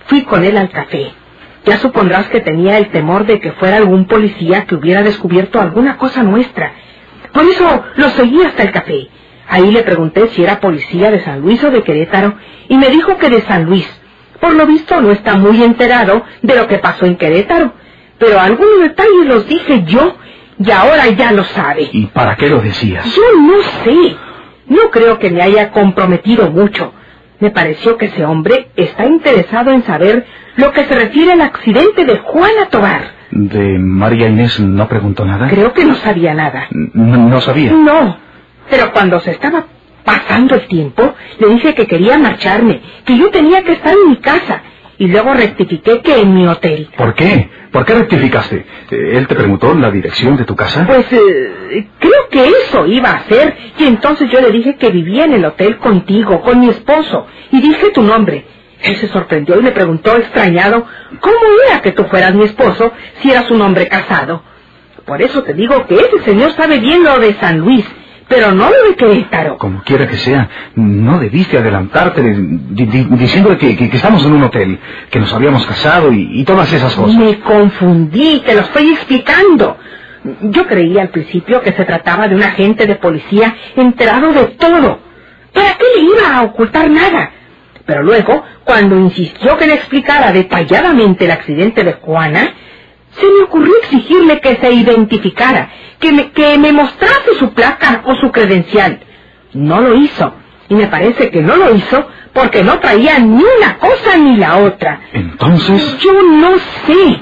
Fui 0.07 0.23
con 0.23 0.43
él 0.43 0.57
al 0.57 0.69
café. 0.69 1.11
Ya 1.65 1.77
supondrás 1.79 2.27
que 2.29 2.41
tenía 2.41 2.77
el 2.77 2.89
temor 2.89 3.25
de 3.25 3.39
que 3.39 3.51
fuera 3.53 3.77
algún 3.77 4.05
policía 4.05 4.65
que 4.65 4.75
hubiera 4.75 5.01
descubierto 5.03 5.59
alguna 5.59 5.97
cosa 5.97 6.23
nuestra. 6.23 6.73
Por 7.33 7.43
eso 7.45 7.83
lo 7.95 8.09
seguí 8.09 8.41
hasta 8.43 8.63
el 8.63 8.71
café. 8.71 9.09
Ahí 9.47 9.71
le 9.71 9.83
pregunté 9.83 10.27
si 10.29 10.43
era 10.43 10.59
policía 10.59 11.11
de 11.11 11.23
San 11.23 11.41
Luis 11.41 11.63
o 11.63 11.71
de 11.71 11.83
Querétaro 11.83 12.35
y 12.69 12.77
me 12.77 12.89
dijo 12.89 13.17
que 13.17 13.29
de 13.29 13.41
San 13.41 13.65
Luis. 13.65 13.87
Por 14.39 14.53
lo 14.53 14.65
visto 14.65 15.01
no 15.01 15.11
está 15.11 15.35
muy 15.35 15.63
enterado 15.63 16.23
de 16.41 16.55
lo 16.55 16.67
que 16.67 16.77
pasó 16.79 17.05
en 17.05 17.15
Querétaro, 17.15 17.73
pero 18.19 18.39
algunos 18.39 18.81
detalles 18.81 19.25
los 19.25 19.47
dije 19.47 19.83
yo 19.85 20.15
y 20.59 20.71
ahora 20.71 21.07
ya 21.09 21.31
lo 21.31 21.43
sabe. 21.43 21.89
¿Y 21.91 22.05
para 22.07 22.35
qué 22.35 22.49
lo 22.49 22.59
decías? 22.59 23.05
Yo 23.15 23.23
no 23.39 23.61
sé. 23.83 24.15
No 24.67 24.89
creo 24.91 25.19
que 25.19 25.29
me 25.29 25.41
haya 25.41 25.71
comprometido 25.71 26.49
mucho. 26.49 26.93
Me 27.39 27.51
pareció 27.51 27.97
que 27.97 28.05
ese 28.05 28.25
hombre 28.25 28.69
está 28.75 29.05
interesado 29.05 29.71
en 29.71 29.83
saber 29.83 30.25
lo 30.55 30.71
que 30.71 30.85
se 30.85 30.93
refiere 30.95 31.33
al 31.33 31.41
accidente 31.41 32.05
de 32.05 32.17
Juana 32.19 32.67
Tobar. 32.69 33.11
¿De 33.31 33.77
María 33.77 34.27
Inés 34.29 34.59
no 34.59 34.87
preguntó 34.87 35.25
nada? 35.25 35.47
Creo 35.49 35.73
que 35.73 35.83
no 35.85 35.95
sabía 35.95 36.33
nada. 36.33 36.67
No, 36.71 37.27
no 37.29 37.41
sabía. 37.41 37.71
No. 37.73 38.17
Pero 38.69 38.93
cuando 38.93 39.19
se 39.19 39.31
estaba 39.31 39.65
pasando 40.03 40.55
el 40.55 40.67
tiempo, 40.67 41.13
le 41.39 41.47
dije 41.49 41.73
que 41.75 41.87
quería 41.87 42.17
marcharme, 42.17 42.81
que 43.03 43.17
yo 43.17 43.29
tenía 43.31 43.63
que 43.63 43.73
estar 43.73 43.93
en 43.93 44.09
mi 44.09 44.17
casa. 44.17 44.61
Y 44.97 45.07
luego 45.07 45.33
rectifiqué 45.33 46.01
que 46.01 46.21
en 46.21 46.33
mi 46.33 46.47
hotel. 46.47 46.89
¿Por 46.97 47.13
qué? 47.15 47.49
¿Por 47.71 47.85
qué 47.85 47.93
rectificaste? 47.95 48.65
Eh, 48.91 49.17
¿Él 49.17 49.27
te 49.27 49.35
preguntó 49.35 49.73
la 49.73 49.91
dirección 49.91 50.37
de 50.37 50.45
tu 50.45 50.55
casa? 50.55 50.85
Pues 50.87 51.05
eh, 51.11 51.87
creo 51.99 52.29
que 52.31 52.47
eso 52.47 52.85
iba 52.87 53.09
a 53.09 53.17
hacer. 53.17 53.57
Y 53.77 53.85
entonces 53.85 54.29
yo 54.31 54.39
le 54.39 54.51
dije 54.51 54.77
que 54.77 54.91
vivía 54.91 55.25
en 55.25 55.33
el 55.33 55.43
hotel 55.45 55.77
contigo, 55.77 56.41
con 56.41 56.61
mi 56.61 56.69
esposo. 56.69 57.27
Y 57.51 57.61
dije 57.61 57.91
tu 57.91 58.01
nombre. 58.01 58.45
Él 58.81 58.95
se 58.97 59.07
sorprendió 59.07 59.59
y 59.59 59.63
me 59.63 59.71
preguntó 59.71 60.15
extrañado, 60.15 60.85
¿cómo 61.19 61.37
era 61.67 61.81
que 61.81 61.91
tú 61.91 62.03
fueras 62.05 62.33
mi 62.35 62.43
esposo 62.43 62.91
si 63.21 63.31
eras 63.31 63.49
un 63.49 63.61
hombre 63.61 63.87
casado? 63.87 64.43
Por 65.05 65.21
eso 65.21 65.43
te 65.43 65.53
digo 65.53 65.85
que 65.87 65.95
ese 65.95 66.23
señor 66.23 66.51
sabe 66.53 66.79
bien 66.79 67.03
lo 67.03 67.19
de 67.19 67.33
San 67.35 67.59
Luis, 67.59 67.85
pero 68.27 68.51
no 68.51 68.69
lo 68.69 68.89
de 68.89 68.95
Querétaro. 68.95 69.57
Como 69.57 69.81
quiera 69.83 70.07
que 70.07 70.17
sea, 70.17 70.49
no 70.75 71.19
debiste 71.19 71.57
adelantarte 71.57 72.21
de- 72.21 72.33
di- 72.33 72.85
di- 72.85 73.07
diciéndole 73.11 73.57
que, 73.57 73.75
que- 73.75 73.89
que 73.89 73.97
estamos 73.97 74.25
en 74.25 74.33
un 74.33 74.43
hotel, 74.43 74.79
que 75.11 75.19
nos 75.19 75.31
habíamos 75.33 75.65
casado 75.65 76.11
y, 76.11 76.41
y 76.41 76.43
todas 76.43 76.71
esas 76.73 76.95
cosas. 76.95 77.15
Me 77.15 77.39
confundí, 77.39 78.41
te 78.45 78.55
lo 78.55 78.61
estoy 78.61 78.89
explicando. 78.93 79.77
Yo 80.41 80.65
creía 80.65 81.03
al 81.03 81.09
principio 81.09 81.61
que 81.61 81.71
se 81.73 81.85
trataba 81.85 82.27
de 82.27 82.35
un 82.35 82.41
agente 82.43 82.87
de 82.87 82.95
policía 82.95 83.55
enterado 83.75 84.31
de 84.33 84.45
todo. 84.57 84.99
¿Para 85.53 85.77
qué 85.77 85.85
le 85.95 86.01
iba 86.03 86.37
a 86.37 86.41
ocultar 86.43 86.89
nada? 86.89 87.31
Pero 87.85 88.01
luego, 88.01 88.43
cuando 88.63 88.97
insistió 88.97 89.55
que 89.57 89.67
le 89.67 89.75
explicara 89.75 90.31
detalladamente 90.31 91.25
el 91.25 91.31
accidente 91.31 91.83
de 91.83 91.93
Juana, 91.93 92.53
se 93.19 93.25
me 93.25 93.43
ocurrió 93.43 93.73
exigirle 93.77 94.39
que 94.41 94.55
se 94.57 94.71
identificara, 94.71 95.69
que 95.99 96.11
me, 96.11 96.31
que 96.31 96.57
me 96.57 96.71
mostrase 96.71 97.35
su 97.39 97.53
placa 97.53 98.01
o 98.05 98.15
su 98.15 98.31
credencial. 98.31 98.99
No 99.53 99.81
lo 99.81 99.95
hizo, 99.95 100.33
y 100.69 100.75
me 100.75 100.87
parece 100.87 101.29
que 101.29 101.41
no 101.41 101.55
lo 101.55 101.73
hizo 101.75 102.07
porque 102.33 102.63
no 102.63 102.79
traía 102.79 103.17
ni 103.19 103.41
una 103.41 103.77
cosa 103.77 104.17
ni 104.17 104.35
la 104.37 104.57
otra. 104.57 104.99
Entonces, 105.13 105.97
Yo 105.99 106.11
no 106.21 106.51
sé. 106.85 107.21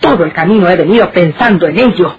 Todo 0.00 0.24
el 0.24 0.32
camino 0.32 0.68
he 0.68 0.76
venido 0.76 1.10
pensando 1.10 1.66
en 1.66 1.78
ello. 1.78 2.16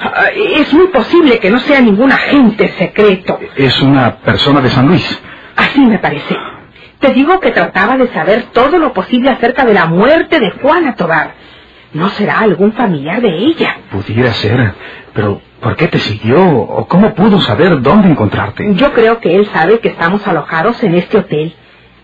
Ah, 0.00 0.26
Es 0.34 0.72
muy 0.72 0.88
posible 0.88 1.38
que 1.38 1.50
no 1.50 1.60
sea 1.60 1.80
ningún 1.80 2.10
agente 2.12 2.68
secreto. 2.78 3.38
es 3.56 3.80
una 3.82 4.16
persona 4.16 4.60
de 4.60 4.70
San 4.70 4.88
Luis. 4.88 5.20
Así 5.56 5.80
me 5.80 5.98
parece. 5.98 6.36
Te 6.98 7.12
digo 7.12 7.38
que 7.40 7.50
trataba 7.50 7.96
de 7.96 8.08
saber 8.12 8.44
todo 8.52 8.78
lo 8.78 8.92
posible 8.92 9.30
acerca 9.30 9.64
de 9.64 9.74
la 9.74 9.86
muerte 9.86 10.40
de 10.40 10.50
Juana 10.52 10.94
Tobar. 10.94 11.34
¿No 11.94 12.08
será 12.10 12.40
algún 12.40 12.72
familiar 12.72 13.20
de 13.20 13.28
ella? 13.28 13.76
Pudiera 13.90 14.32
ser, 14.32 14.74
pero 15.12 15.40
¿por 15.60 15.76
qué 15.76 15.88
te 15.88 15.98
siguió? 15.98 16.42
¿O 16.42 16.86
cómo 16.88 17.14
pudo 17.14 17.40
saber 17.40 17.82
dónde 17.82 18.08
encontrarte? 18.08 18.74
Yo 18.74 18.92
creo 18.92 19.20
que 19.20 19.36
él 19.36 19.46
sabe 19.52 19.78
que 19.80 19.88
estamos 19.88 20.26
alojados 20.26 20.82
en 20.82 20.94
este 20.94 21.18
hotel. 21.18 21.54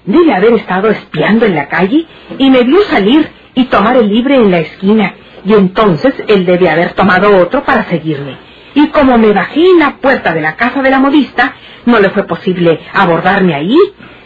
Debe 0.04 0.34
haber 0.34 0.54
estado 0.54 0.88
espiando 0.90 1.46
en 1.46 1.54
la 1.54 1.68
calle 1.68 2.06
y 2.38 2.50
me 2.50 2.62
vio 2.64 2.82
salir 2.84 3.30
y 3.54 3.64
tomar 3.64 3.96
el 3.96 4.08
libre 4.08 4.36
en 4.36 4.50
la 4.50 4.58
esquina. 4.58 5.14
Y 5.44 5.54
entonces 5.54 6.14
él 6.28 6.44
debe 6.44 6.68
haber 6.68 6.92
tomado 6.92 7.34
otro 7.36 7.64
para 7.64 7.84
seguirme. 7.84 8.36
Y 8.74 8.88
como 8.88 9.16
me 9.16 9.32
bajé 9.32 9.70
en 9.70 9.78
la 9.78 9.96
puerta 9.96 10.34
de 10.34 10.40
la 10.42 10.56
casa 10.56 10.82
de 10.82 10.90
la 10.90 10.98
modista, 10.98 11.54
no 11.86 11.98
le 11.98 12.10
fue 12.10 12.24
posible 12.24 12.80
abordarme 12.92 13.54
ahí. 13.54 13.76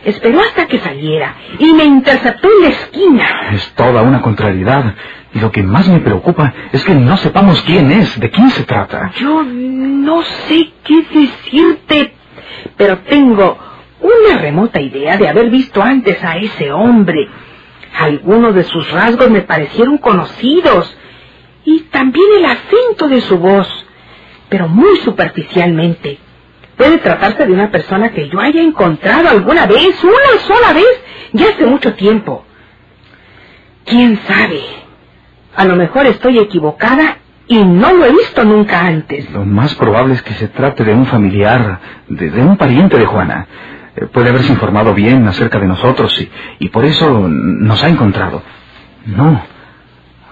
Esperó 0.04 0.40
hasta 0.40 0.66
que 0.66 0.81
saliera 0.81 1.37
y 1.61 1.73
me 1.73 1.85
interceptó 1.85 2.49
en 2.49 2.62
la 2.64 2.69
esquina. 2.71 3.25
Es 3.52 3.73
toda 3.75 4.02
una 4.02 4.21
contrariedad. 4.21 4.95
Lo 5.35 5.51
que 5.51 5.62
más 5.62 5.89
me 5.89 6.01
preocupa 6.01 6.53
es 6.73 6.85
que 6.85 6.95
no 6.95 7.17
sepamos 7.17 7.62
quién 7.62 7.91
es, 7.91 8.21
de 8.21 8.31
quién 8.31 8.51
se 8.51 8.65
trata. 8.65 9.12
Yo 9.19 9.43
no 9.43 10.23
sé 10.23 10.73
qué 10.85 11.03
decirte, 11.03 12.15
pero 12.77 12.99
tengo 12.99 13.59
una 14.01 14.39
remota 14.39 14.81
idea 14.81 15.17
de 15.17 15.29
haber 15.29 15.49
visto 15.49 15.83
antes 15.83 16.23
a 16.23 16.37
ese 16.37 16.71
hombre. 16.71 17.29
Algunos 17.99 18.55
de 18.55 18.65
sus 18.65 18.91
rasgos 18.91 19.31
me 19.31 19.43
parecieron 19.43 19.99
conocidos 19.99 20.95
y 21.65 21.81
también 21.85 22.27
el 22.37 22.45
acento 22.45 23.09
de 23.09 23.21
su 23.23 23.39
voz, 23.39 23.69
pero 24.49 24.69
muy 24.69 24.97
superficialmente. 24.99 26.19
Puede 26.77 26.99
tratarse 26.99 27.47
de 27.47 27.53
una 27.53 27.71
persona 27.71 28.11
que 28.12 28.29
yo 28.29 28.41
haya 28.41 28.61
encontrado 28.61 29.29
alguna 29.29 29.67
vez, 29.67 30.03
una 30.03 30.41
sola 30.47 30.73
vez, 30.73 31.01
ya 31.33 31.49
hace 31.51 31.65
mucho 31.65 31.95
tiempo. 31.95 32.45
¿Quién 33.85 34.19
sabe? 34.27 34.82
A 35.57 35.65
lo 35.65 35.77
mejor 35.77 36.07
estoy 36.07 36.39
equivocada 36.39 37.19
y 37.47 37.63
no 37.65 37.93
lo 37.93 38.07
he 38.07 38.13
visto 38.13 38.45
nunca 38.45 38.87
antes. 38.87 39.31
Lo 39.31 39.45
más 39.45 39.75
probable 39.75 40.15
es 40.15 40.23
que 40.23 40.35
se 40.35 40.49
trate 40.49 40.85
de 40.85 40.95
un 40.95 41.07
familiar, 41.07 41.81
de, 42.09 42.31
un 42.43 42.57
pariente 42.57 42.99
de 42.99 43.07
Juana. 43.07 43.47
Eh, 43.97 44.07
Puede 44.07 44.31
haberse 44.31 44.53
informado 44.53 44.95
bien 44.95 45.27
acerca 45.29 45.59
de 45.59 45.67
nosotros 45.67 46.19
y, 46.21 46.31
y 46.61 46.69
por 46.69 46.85
eso 46.85 47.29
nos 47.29 47.83
ha 47.83 47.89
encontrado. 47.89 48.43
No. 49.07 49.43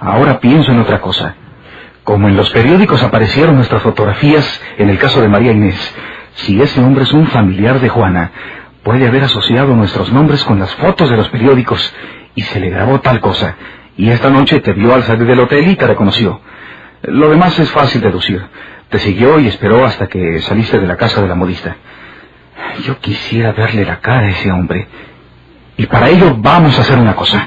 Ahora 0.00 0.40
pienso 0.40 0.72
en 0.72 0.80
otra 0.80 1.00
cosa. 1.00 1.34
Como 2.04 2.28
en 2.28 2.36
los 2.36 2.48
periódicos 2.50 3.02
aparecieron 3.02 3.56
nuestras 3.56 3.82
fotografías 3.82 4.62
en 4.78 4.88
el 4.88 4.98
caso 4.98 5.20
de 5.20 5.28
María 5.28 5.52
Inés, 5.52 5.76
si 6.34 6.60
ese 6.60 6.80
hombre 6.80 7.04
es 7.04 7.12
un 7.12 7.26
familiar 7.26 7.80
de 7.80 7.90
Juana, 7.90 8.30
puede 8.82 9.06
haber 9.06 9.24
asociado 9.24 9.76
nuestros 9.76 10.10
nombres 10.10 10.42
con 10.44 10.58
las 10.58 10.74
fotos 10.76 11.10
de 11.10 11.16
los 11.18 11.28
periódicos 11.28 11.94
y 12.34 12.42
se 12.42 12.58
le 12.60 12.70
grabó 12.70 13.00
tal 13.00 13.20
cosa. 13.20 13.56
Y 13.96 14.10
esta 14.10 14.30
noche 14.30 14.60
te 14.60 14.72
vio 14.72 14.94
al 14.94 15.02
salir 15.02 15.26
del 15.26 15.40
hotel 15.40 15.68
y 15.68 15.76
te 15.76 15.86
reconoció. 15.86 16.40
Lo 17.02 17.30
demás 17.30 17.58
es 17.58 17.70
fácil 17.70 18.00
deducir. 18.00 18.42
Te 18.88 18.98
siguió 18.98 19.38
y 19.38 19.46
esperó 19.46 19.84
hasta 19.84 20.06
que 20.08 20.40
saliste 20.40 20.78
de 20.78 20.86
la 20.86 20.96
casa 20.96 21.22
de 21.22 21.28
la 21.28 21.34
modista. 21.34 21.76
Yo 22.84 22.98
quisiera 22.98 23.52
verle 23.52 23.84
la 23.84 24.00
cara 24.00 24.26
a 24.26 24.30
ese 24.30 24.50
hombre. 24.50 24.86
Y 25.76 25.86
para 25.86 26.10
ello 26.10 26.36
vamos 26.38 26.76
a 26.76 26.82
hacer 26.82 26.98
una 26.98 27.14
cosa. 27.14 27.46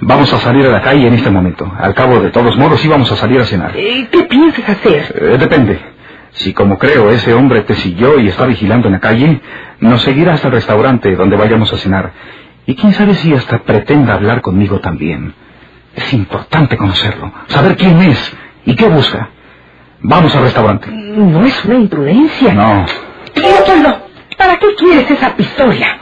Vamos 0.00 0.32
a 0.32 0.38
salir 0.38 0.66
a 0.66 0.70
la 0.70 0.80
calle 0.80 1.08
en 1.08 1.14
este 1.14 1.30
momento. 1.30 1.70
Al 1.78 1.94
cabo 1.94 2.20
de 2.20 2.30
todos 2.30 2.56
modos 2.56 2.82
íbamos 2.84 3.10
a 3.12 3.16
salir 3.16 3.40
a 3.40 3.44
cenar. 3.44 3.72
¿Qué 3.72 4.26
piensas 4.28 4.68
hacer? 4.68 5.14
Eh, 5.14 5.36
depende. 5.38 5.78
Si 6.32 6.52
como 6.52 6.78
creo 6.78 7.10
ese 7.10 7.34
hombre 7.34 7.62
te 7.62 7.74
siguió 7.74 8.18
y 8.18 8.28
está 8.28 8.46
vigilando 8.46 8.88
en 8.88 8.94
la 8.94 9.00
calle, 9.00 9.40
nos 9.80 10.02
seguirá 10.02 10.34
hasta 10.34 10.48
el 10.48 10.54
restaurante 10.54 11.14
donde 11.16 11.36
vayamos 11.36 11.72
a 11.72 11.78
cenar. 11.78 12.12
Y 12.66 12.74
quién 12.74 12.92
sabe 12.94 13.14
si 13.14 13.34
hasta 13.34 13.62
pretenda 13.62 14.14
hablar 14.14 14.40
conmigo 14.40 14.80
también. 14.80 15.34
Es 15.96 16.12
importante 16.12 16.76
conocerlo, 16.76 17.32
saber 17.48 17.76
quién 17.76 18.00
es 18.02 18.32
y 18.64 18.76
qué 18.76 18.86
busca. 18.86 19.30
Vamos 20.00 20.34
al 20.36 20.42
restaurante. 20.42 20.88
No 20.90 21.44
es 21.44 21.64
una 21.64 21.74
imprudencia. 21.76 22.52
No. 22.52 22.86
Leopoldo, 23.34 24.06
¿Para 24.36 24.58
qué 24.58 24.74
quieres 24.76 25.10
esa 25.10 25.34
pistola? 25.34 25.98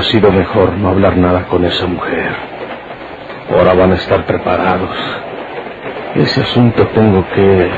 Hubiera 0.00 0.12
sido 0.12 0.32
mejor 0.32 0.78
no 0.78 0.88
hablar 0.88 1.18
nada 1.18 1.44
con 1.44 1.62
esa 1.62 1.86
mujer. 1.86 2.34
Ahora 3.54 3.74
van 3.74 3.92
a 3.92 3.96
estar 3.96 4.24
preparados. 4.24 4.96
Ese 6.14 6.40
asunto 6.40 6.86
tengo 6.94 7.22
que 7.34 7.70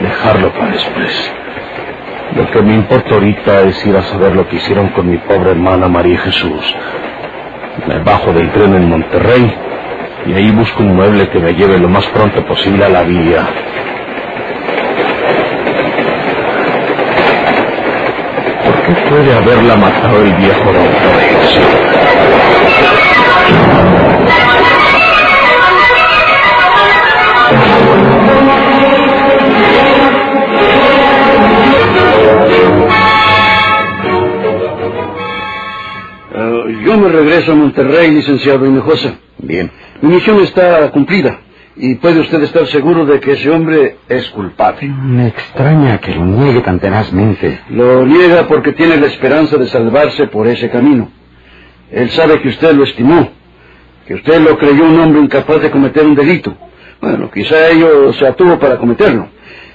dejarlo 0.00 0.52
para 0.52 0.70
después. 0.70 1.32
Lo 2.36 2.48
que 2.52 2.62
me 2.62 2.74
importa 2.74 3.14
ahorita 3.14 3.62
es 3.62 3.84
ir 3.86 3.96
a 3.96 4.02
saber 4.02 4.36
lo 4.36 4.48
que 4.48 4.54
hicieron 4.54 4.90
con 4.90 5.10
mi 5.10 5.18
pobre 5.18 5.50
hermana 5.50 5.88
María 5.88 6.20
Jesús. 6.20 6.76
Me 7.88 7.98
bajo 8.04 8.32
del 8.32 8.52
tren 8.52 8.72
en 8.76 8.88
Monterrey 8.88 9.54
y 10.26 10.32
ahí 10.32 10.52
busco 10.52 10.80
un 10.80 10.94
mueble 10.94 11.28
que 11.28 11.40
me 11.40 11.54
lleve 11.54 11.78
lo 11.78 11.88
más 11.88 12.06
pronto 12.06 12.46
posible 12.46 12.84
a 12.84 12.88
la 12.88 13.02
villa. 13.02 13.46
¿Por 18.64 18.94
qué 18.94 19.03
puede 19.14 19.32
haberla 19.32 19.76
matado 19.76 20.22
el 20.22 20.34
viejo 20.34 20.60
Florencio? 20.60 21.62
Eh, 36.34 36.78
yo 36.84 36.98
me 36.98 37.08
regreso 37.08 37.52
a 37.52 37.54
Monterrey, 37.54 38.10
licenciado 38.10 38.66
Hinojosa. 38.66 39.14
Bien. 39.38 39.70
Mi 40.02 40.14
misión 40.16 40.42
está 40.42 40.90
cumplida 40.90 41.43
y 41.76 41.96
puede 41.96 42.20
usted 42.20 42.42
estar 42.42 42.66
seguro 42.66 43.04
de 43.04 43.20
que 43.20 43.32
ese 43.32 43.50
hombre 43.50 43.96
es 44.08 44.30
culpable. 44.30 44.88
Me 44.88 45.28
extraña 45.28 45.98
que 45.98 46.14
lo 46.14 46.24
niegue 46.24 46.60
tan 46.60 46.78
tenazmente. 46.78 47.60
Lo 47.70 48.06
niega 48.06 48.46
porque 48.46 48.72
tiene 48.72 48.96
la 48.96 49.06
esperanza 49.06 49.56
de 49.56 49.66
salvarse 49.66 50.28
por 50.28 50.46
ese 50.46 50.70
camino. 50.70 51.10
Él 51.90 52.10
sabe 52.10 52.40
que 52.40 52.48
usted 52.48 52.74
lo 52.74 52.84
estimó, 52.84 53.28
que 54.06 54.14
usted 54.14 54.40
lo 54.40 54.56
creyó 54.58 54.84
un 54.84 55.00
hombre 55.00 55.20
incapaz 55.20 55.62
de 55.62 55.70
cometer 55.70 56.04
un 56.04 56.14
delito. 56.14 56.56
Bueno, 57.00 57.30
quizá 57.30 57.68
ello 57.68 58.12
se 58.12 58.26
atuvo 58.26 58.58
para 58.58 58.78
cometerlo. 58.78 59.28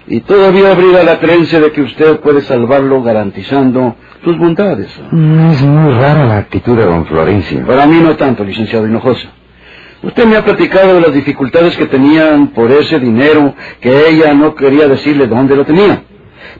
Y 0.07 0.21
todavía 0.21 0.71
abriga 0.71 1.03
la 1.03 1.19
creencia 1.19 1.59
de 1.59 1.71
que 1.71 1.81
usted 1.81 2.19
puede 2.21 2.41
salvarlo 2.41 3.03
garantizando 3.03 3.95
sus 4.23 4.37
bondades. 4.39 4.87
Es 4.87 5.61
muy 5.61 5.93
rara 5.93 6.25
la 6.25 6.37
actitud 6.37 6.75
de 6.75 6.85
don 6.85 7.05
Florencio. 7.05 7.65
Para 7.67 7.85
mí 7.85 7.99
no 8.01 8.15
tanto, 8.15 8.43
licenciado 8.43 8.87
Hinojosa. 8.87 9.29
Usted 10.01 10.25
me 10.25 10.37
ha 10.37 10.45
platicado 10.45 10.93
de 10.93 11.01
las 11.01 11.13
dificultades 11.13 11.75
que 11.75 11.85
tenían 11.85 12.47
por 12.47 12.71
ese 12.71 12.99
dinero 12.99 13.53
que 13.81 14.07
ella 14.07 14.33
no 14.33 14.55
quería 14.55 14.87
decirle 14.87 15.27
dónde 15.27 15.57
lo 15.57 15.65
tenía. 15.65 16.03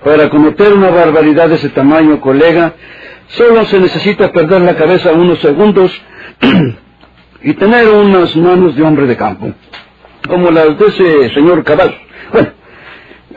Para 0.04 0.30
cometer 0.30 0.74
una 0.74 0.90
barbaridad 0.90 1.48
de 1.48 1.56
ese 1.56 1.70
tamaño, 1.70 2.20
colega, 2.20 2.74
solo 3.28 3.64
se 3.66 3.80
necesita 3.80 4.32
perder 4.34 4.62
la 4.62 4.76
cabeza 4.76 5.14
unos 5.14 5.40
segundos 5.40 5.92
y 7.44 7.54
tener 7.54 7.88
unas 7.88 8.36
manos 8.36 8.76
de 8.76 8.84
hombre 8.84 9.08
de 9.08 9.16
campo, 9.16 9.54
como 10.28 10.52
las 10.52 10.78
de 10.78 10.88
ese 10.88 11.34
señor 11.34 11.64
Cabal. 11.64 11.96
Bueno, 12.34 12.50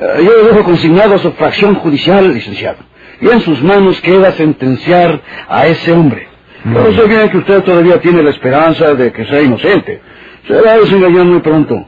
eh, 0.01 0.25
yo 0.25 0.37
lo 0.37 0.49
dejo 0.49 0.65
consignado 0.65 1.15
a 1.15 1.19
su 1.19 1.31
fracción 1.33 1.77
judicial, 1.77 2.35
licenciado, 2.35 2.79
y 3.21 3.29
en 3.29 3.41
sus 3.41 3.63
manos 3.63 4.01
queda 4.01 4.33
sentenciar 4.33 5.21
a 5.49 5.69
ese 5.69 5.93
hombre. 5.93 6.32
Pero 6.65 6.93
sé 6.93 7.09
bien 7.09 7.29
que 7.31 7.39
usted 7.39 7.63
todavía 7.63 8.01
tiene 8.01 8.23
la 8.23 8.31
esperanza 8.31 8.95
de 8.95 9.13
que 9.13 9.25
sea 9.25 9.43
inocente. 9.43 10.01
Será 10.47 10.77
desengañado 10.79 11.25
muy 11.25 11.41
pronto. 11.41 11.87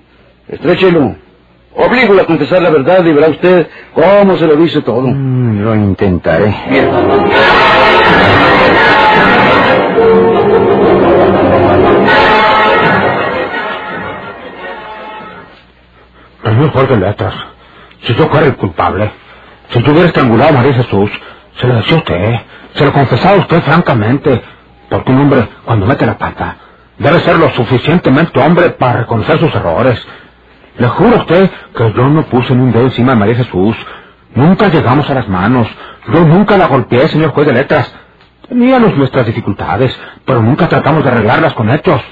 Estréchelo. 0.49 1.17
Oblígalo 1.77 2.23
a 2.23 2.27
confesar 2.27 2.63
la 2.63 2.71
verdad 2.71 3.05
y 3.05 3.13
verá 3.13 3.29
usted 3.29 3.67
cómo 3.93 4.37
se 4.37 4.47
lo 4.47 4.57
dice 4.57 4.81
todo. 4.83 5.03
Mm, 5.09 5.63
lo 5.63 5.75
intentaré. 5.75 6.55
Bien. 6.71 6.89
Señor 16.45 16.71
juez 16.71 16.89
de 16.89 16.97
letras, 16.97 17.35
si 18.03 18.15
yo 18.15 18.29
fuera 18.29 18.47
el 18.47 18.57
culpable, 18.57 19.11
si 19.71 19.83
yo 19.83 19.93
hubiera 19.93 20.09
estrangulado 20.09 20.51
a 20.51 20.53
María 20.53 20.75
Jesús, 20.75 21.11
se 21.59 21.67
lo 21.67 21.77
decía 21.77 21.97
a 21.97 21.99
usted, 21.99 22.35
se 22.75 22.85
lo 22.85 22.93
confesaba 22.93 23.37
a 23.37 23.41
usted 23.41 23.63
francamente, 23.63 24.43
porque 24.89 25.13
un 25.13 25.21
hombre, 25.21 25.49
cuando 25.65 25.87
mete 25.87 26.07
la 26.07 26.19
pata, 26.19 26.57
debe 26.99 27.21
ser 27.21 27.39
lo 27.39 27.51
suficientemente 27.51 28.41
hombre 28.41 28.71
para 28.71 29.01
reconocer 29.01 29.39
sus 29.39 29.55
errores. 29.55 30.05
Le 30.79 30.89
juro 30.89 31.17
a 31.17 31.21
usted 31.21 31.51
que 31.77 31.93
yo 31.93 32.09
no 32.09 32.23
puse 32.25 32.55
ni 32.55 32.63
un 32.63 32.73
dedo 32.73 32.85
encima 32.85 33.13
de 33.13 33.19
María 33.19 33.37
Jesús. 33.37 33.77
Nunca 34.35 34.69
llegamos 34.69 35.09
a 35.09 35.15
las 35.15 35.29
manos. 35.29 35.69
Yo 36.13 36.25
nunca 36.25 36.59
la 36.59 36.67
golpeé, 36.67 37.09
señor 37.09 37.31
juez 37.31 37.47
de 37.47 37.53
letras. 37.53 37.95
Teníamos 38.49 38.97
nuestras 38.97 39.27
dificultades, 39.27 39.99
pero 40.25 40.43
nunca 40.43 40.69
tratamos 40.69 41.05
de 41.05 41.11
arreglarlas 41.11 41.55
con 41.55 41.71
hechos. 41.71 42.03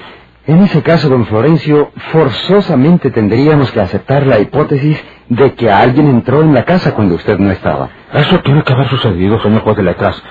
En 0.45 0.61
ese 0.63 0.81
caso, 0.81 1.07
don 1.07 1.25
Florencio, 1.25 1.91
forzosamente 2.11 3.11
tendríamos 3.11 3.71
que 3.71 3.79
aceptar 3.79 4.25
la 4.25 4.39
hipótesis 4.39 5.01
de 5.29 5.53
que 5.53 5.71
alguien 5.71 6.07
entró 6.07 6.41
en 6.41 6.53
la 6.53 6.65
casa 6.65 6.93
cuando 6.93 7.15
usted 7.15 7.37
no 7.37 7.51
estaba. 7.51 7.89
Eso 8.11 8.39
tiene 8.39 8.63
que 8.63 8.73
haber 8.73 8.89
sucedido, 8.89 9.41
señor 9.41 9.61
juez 9.61 9.77
de 9.77 9.83
letras. 9.83 10.21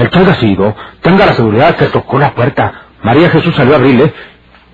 El 0.00 0.08
que 0.08 0.18
haya 0.18 0.34
sido, 0.36 0.74
tenga 1.02 1.26
la 1.26 1.34
seguridad 1.34 1.76
que 1.76 1.84
tocó 1.86 2.18
la 2.18 2.34
puerta. 2.34 2.86
María 3.02 3.28
Jesús 3.28 3.54
salió 3.54 3.74
a 3.74 3.76
abrirle 3.76 4.10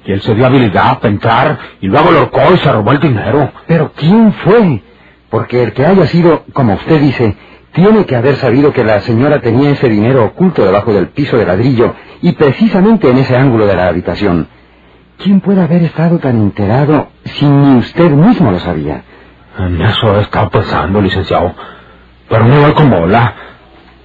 y 0.05 0.13
él 0.13 0.23
se 0.23 0.37
dio 0.37 0.47
habilidad 0.47 1.01
para 1.01 1.13
entrar 1.13 1.59
y 1.81 1.89
luego 1.89 2.13
lo 2.13 2.21
horcó 2.23 2.43
y 2.55 2.59
se 2.59 2.71
robó 2.71 2.93
el 2.93 3.01
dinero. 3.01 3.51
Pero 3.67 3.91
¿quién 3.97 4.33
fue? 4.45 4.83
Porque 5.29 5.65
el 5.65 5.73
que 5.73 5.85
haya 5.85 6.07
sido, 6.07 6.45
como 6.53 6.75
usted 6.75 7.01
dice, 7.01 7.37
tiene 7.73 8.07
que 8.07 8.15
haber 8.15 8.37
sabido 8.37 8.73
que 8.73 8.85
la 8.85 9.01
señora 9.01 9.41
tenía 9.41 9.71
ese 9.71 9.89
dinero 9.89 10.27
oculto 10.27 10.65
debajo 10.65 10.93
del 10.93 11.09
piso 11.09 11.37
de 11.37 11.45
ladrillo 11.45 11.97
y 12.23 12.31
precisamente 12.33 13.11
en 13.11 13.19
ese 13.19 13.37
ángulo 13.37 13.67
de 13.67 13.75
la 13.75 13.89
habitación. 13.89 14.47
¿Quién 15.19 15.41
puede 15.41 15.61
haber 15.61 15.83
estado 15.83 16.21
tan 16.21 16.37
enterado 16.37 17.09
si 17.25 17.47
ni 17.47 17.79
usted 17.79 18.11
mismo 18.11 18.53
lo 18.53 18.61
sabía? 18.61 19.03
En 19.59 19.83
eso 19.83 20.21
estado 20.21 20.51
pensando, 20.51 21.03
licenciado. 21.03 21.53
Pero 22.29 22.45
no 22.45 22.61
voy 22.61 22.75
con 22.75 22.91
bola. 22.91 23.35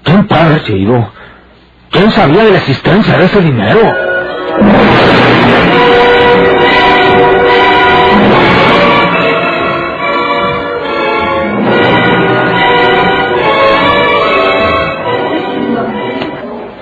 ¿Quién 0.03 0.27
puede 0.27 0.41
haber 0.41 0.65
sido? 0.65 1.11
¿Quién 1.91 2.11
sabía 2.11 2.43
de 2.45 2.51
la 2.51 2.57
existencia 2.57 3.17
de 3.17 3.25
ese 3.25 3.41
dinero? 3.41 3.81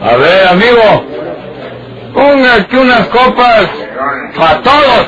A 0.01 0.15
ver, 0.15 0.47
amigo, 0.47 1.05
ponga 2.13 2.55
aquí 2.55 2.75
unas 2.77 3.07
copas 3.07 3.67
para 4.37 4.61
todos. 4.61 5.07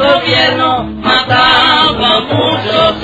gobierno 0.00 0.84
mataba 1.02 2.20
muchos. 2.20 2.99